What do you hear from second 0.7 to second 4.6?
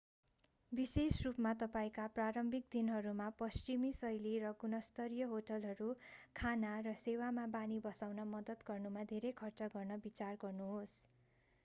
विशेष रूपमा तपाईंका प्रारम्भिक दिनहरूमा पश्चिमी-शैली र